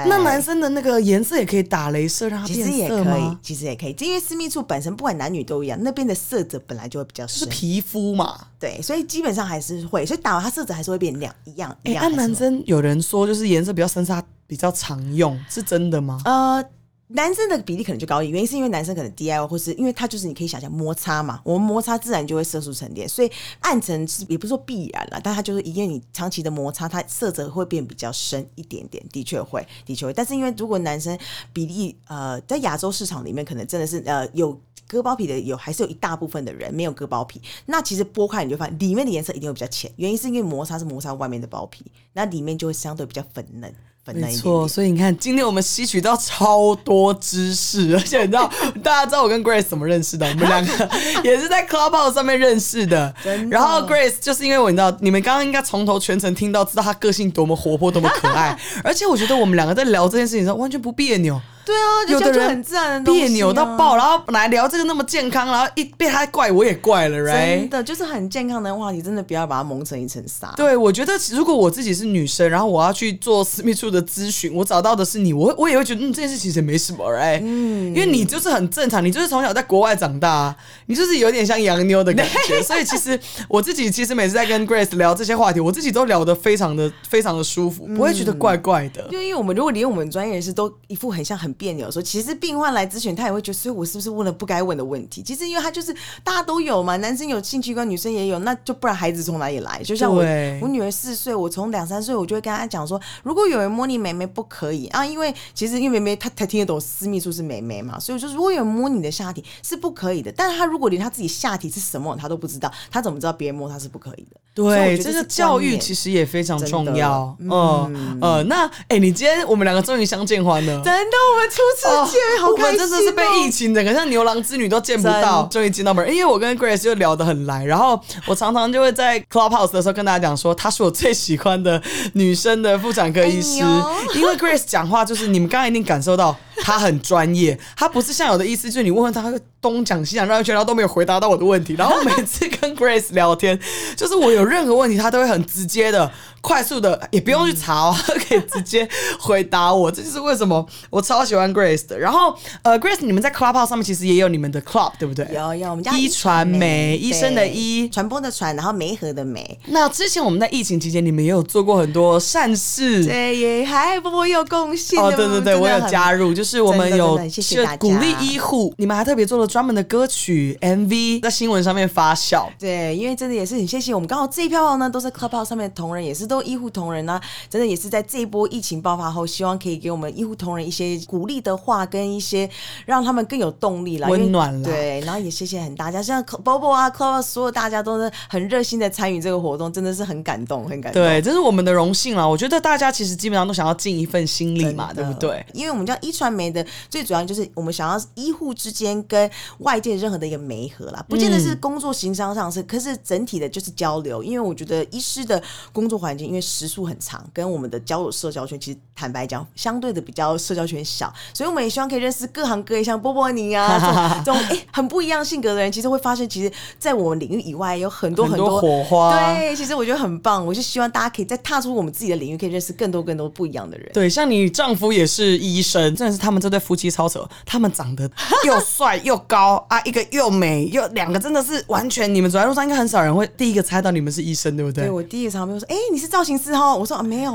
[0.07, 8.37] 那男生的那个颜色也可以打镭射让它变其实也色可以吗？，其实也可以，因为私密处本身不管男女都一样，那边的色泽本来就会比较深，是皮肤嘛。
[8.59, 12.17] 对，所以基本上还是会，所以打完它色泽还是会变亮一样一哎，按样还是会。
[12.17, 16.21] 男生有人说就是颜色比较深，是他比较常用，是真的吗？
[16.25, 16.65] 呃，
[17.09, 30.13] 男生的比例可能就高一点，原因是因为男生可能 DIY 或是因为它就是你可以想象摩擦嘛，我们摩擦自然就会色素沉淀，所以暗沉是也不是说必然啦，但它就是因为你长期的摩擦，它色泽会变比较深一点点，的确会，的确会。
[30.13, 31.19] 但是因为如果男生
[31.53, 34.59] 比例呃在亚洲市场里面，可能真的是呃有。
[34.87, 43.71] 割包皮的有还是有一大部分的人没有割包皮，那其实剥开你就发现里面的颜色一定会比较浅，原因是因为摩擦是摩擦外面的包皮，那里面就会相对比较粉嫩，
[44.07, 44.69] 没错，一点点。
[44.69, 48.51] 所以你看，今天我们吸取到超多知识，而且你知道，
[48.83, 50.27] 大家知道我跟 Grace 怎么认识的？
[50.27, 50.91] 我们两个
[51.23, 53.15] 也是在 Clubhouse 上面认识的。
[53.23, 61.41] 的然后 Grace 就是因为我你知道，你们刚刚应该从头全程听到，知道她个性多么活泼，多么可爱， 而且我觉得我们两个在聊这件事情的时候完全不别扭。
[61.69, 67.59] 对啊，有的人就很自然的啊别扭到爆，然后本来聊这个那么健康，然后一被他怪我也怪了，right？
[67.61, 70.51] 真的就是很健康的话题，真的不要把它蒙成一层纱。
[70.57, 89.07] 对，我觉得如果我自己是女生，然后我要去做私密处的咨询，我找到的是你，我我也会觉得，嗯，这件事其实也没什么，，right？，嗯，因为你就是很正常，你就是从小在国外长大，啊你就是有点像洋妞的感觉，所以其实我自己其实每次在跟 Grace 聊这些话题，我自己都聊得非常的非常的舒服，不会觉得怪怪的。
[89.11, 95.23] 就 因为我们如果连我们专业人士都一副很像很别扭的时候，其实病患来咨询，他也会觉得，所以我是不是问了不该问的问题？
[95.23, 95.93] 其实因为他就是
[96.23, 99.83] 大家都有嘛，男生有性器官，女生也有，那就不然孩子从哪里来？
[99.83, 100.23] 就像我
[100.63, 110.33] 我女儿四岁，我从两三岁我就会跟她讲说，如果有人摸你妹妹不可以啊，因为其实因为妹妹她才听得懂私密处是妹妹嘛，所以就是如果有人摸你的下体是不可以的。
[110.33, 114.37] 但是她如果连她自己下体是什么她都不知道，她怎么知道别人摸她是不可以的？
[114.55, 117.37] 对，这个教育其实也非常重要。
[117.41, 120.83] 嗯呃，那哎、你今天我们两个终于相见欢了。
[120.83, 122.79] 真的，我们初次见，好我开心、哦！
[122.79, 126.07] 们真的是被疫情整个像牛郎织女都见不到，终于见到面。
[126.13, 131.83] 因为我跟 Grace 就聊得很来，然后我常常就会在 Clubhouse 的时候跟大家讲说，她是我最喜欢的
[132.15, 133.83] 女生的妇产科医师，哎
[134.15, 141.75] 因为 Grace 讲话就是你们刚刚一定感受到她很专业，他不是像有的意思，就是你问问他，会东讲西讲，绕一圈，然后都没有回答到我的问题。
[141.75, 143.59] 然后每次跟 Grace 聊天，
[143.97, 149.91] 就是我有任何问题，他都会很直接的、快速的，也不用去查哦，他可以直接回答我。
[149.91, 151.99] 这就是为什么我超喜欢 Grace 的。
[151.99, 155.27] 然后呃，Grace，你们在 Clubhouse 上面其实也有你们的 Club，对不对？
[155.35, 159.59] 有有，我们家一传媒医生的医传播的传，然后媒合的媒。
[159.67, 163.05] 那之前我们在疫情期间，你们也有做过很多善事。
[163.05, 172.47] 对也，还波波有贡献哦，对对对，我有加入，就是我们有谢谢鼓励医护，你们还特别做了专门的歌曲 MV，在新闻上面发酵。
[172.59, 177.21] 对，因为真的也是很谢谢我们，刚好这一票呢都是 Clubhouse 上面的同仁，也是都医护同仁呢、
[177.51, 182.49] 真的也是在这一波疫情爆发后，希望可以给我们医护同仁一些鼓励的话，跟一些
[182.87, 191.03] 让他们更有动力啦，温暖啦对，然后也谢谢很大家，像 Bobo 啊 Clubhouse 所有大家都是很热心的参与这个活动，真的是很感动，很感动。
[191.03, 192.27] 对，这是我们的荣幸啦。
[192.27, 195.45] 我觉得大家其实基本上都想要尽一份心力嘛，对不对？？
[195.53, 199.29] 因为我们叫一传媒的，最主要就是我们想要医护之间跟
[199.59, 204.23] 外界任何的一个媒合啦，不见得是工作行商上是，可是整体的就是交流。
[204.23, 223.91] 因为我觉得医师的工作环境，因为时数很长，跟我们的交友社交圈，其实坦白讲，相对的比较社交圈小，所以我们也希望可以认识各行各业，像波波尼啊 这种哎、很不一样性格的人，其实会发现，其实在我们领域以外有很多很多多火花对，其实我觉得很棒，我就希望大家可以再踏出我们自己的领域，可以认识更多更多不一样的人。
[223.93, 228.09] 对，像你丈夫也是医生，真的是他们这对夫妻超扯，他们长得
[228.45, 234.85] 又帅又高啊，一个又美又两个真的是完全，你们走在路上应该很少人会第一个猜到你们是医生，对不对？
[234.85, 237.33] 对我第一个常朋友说：“哎、你是造型师哦？”我说：“啊，没有。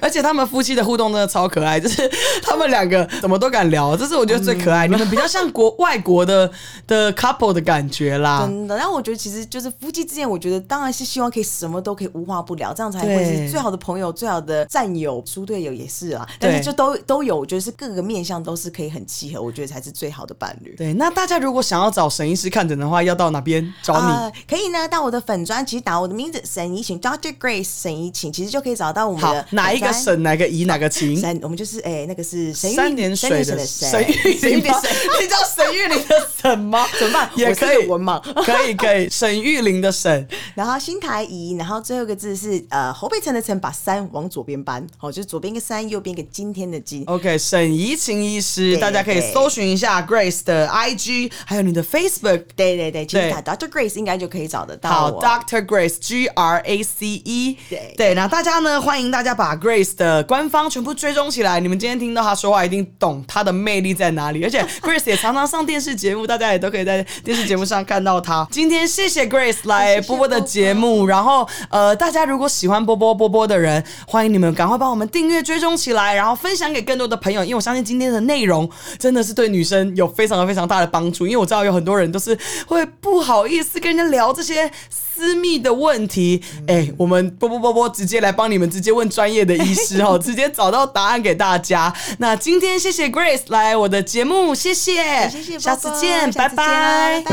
[0.00, 2.08] 而且他们夫妻的互动真的超可爱，就是
[2.44, 4.86] 他们两个怎么都敢聊，这是我觉得最可爱。
[4.86, 6.48] 你们比较像国外国的
[6.86, 8.46] 的 couple 的感觉啦。
[8.46, 16.28] 真的，但我觉得其实就是夫妻之间，我觉得当然是希望可以什么都可以无话不聊，这样才会是最好的朋友、最好的战友、猪队友也是啊。
[16.38, 20.74] 但是就都都有，我觉得是各个面相都是可以很契合，我觉得才是最好的伴侣。
[20.76, 24.06] 对，那大家如果想要找沈医师看诊的话，要到哪边找你？
[24.06, 31.18] 啊可以呢，到我的粉专，其实打我的名字沈怡晴，Doctor Grace 沈怡晴，其实就可以找到我们好的，哪一个沈，哪个怡，哪个晴？
[31.18, 34.80] 沈，我们就是哎、那个是沈玉三点水三的点水沈玉琳吗？
[34.80, 34.90] 沈
[35.22, 36.86] 你叫沈玉林的沈吗？
[36.98, 37.30] 怎么办？
[37.36, 38.20] 也可以文盲。
[38.44, 40.28] 可以可以，沈玉林的沈。
[40.54, 47.04] 然后新台怡，然后最后一个字是呃侯佩岑的岑，把三往左边搬，好、就是左边一个三，右边一个今天的今。
[47.06, 52.44] OK，沈怡晴医师，大家可以搜寻一下 Grace 的 IG，还有你的 Facebook。
[52.54, 55.10] 对对对，其实对打 Doctor Grace 应该就可以找得到好。
[55.20, 61.58] ，Doctor Grace G R A C E，对对，那大家呢，欢迎大家把 Grace 的官方全部追踪起来。
[61.58, 64.44] 你们今天听到他说话，一定懂他的魅力在哪里。
[64.44, 68.46] 而且 Grace 也常常上电视节目，大家也都可以在电视节目上看到他。
[68.52, 86.42] 今天谢谢 Grace 来波波的节目，然后呃，大家如果喜欢波波波波的人，欢迎你们赶快帮我们订阅追踪起来，然后分享给更多的朋友，因为我相信今天的内容真的是对女生有非常非常大的帮助，因为我知道有很多人都是会不好意思跟人家聊这些私密的问题。
[86.66, 91.94] 哎，我们波波波波直接来帮你们，直接问专业的医师 哦，直接找到答案给大家。
[92.18, 97.24] 那今天谢谢 Grace 来我的节目，谢谢，谢谢，下次见，拜拜。